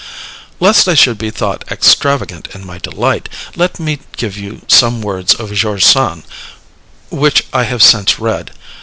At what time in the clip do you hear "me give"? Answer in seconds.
3.79-4.35